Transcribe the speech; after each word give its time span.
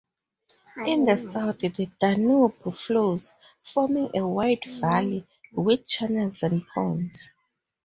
In 0.87 1.05
the 1.05 1.15
South 1.15 1.59
the 1.59 1.69
Danube 1.99 2.73
flows, 2.73 3.33
forming 3.61 4.09
a 4.17 4.27
wide 4.27 4.65
valley, 4.65 5.27
with 5.53 5.85
channels 5.85 6.41
and 6.41 6.65
ponds. 6.65 7.29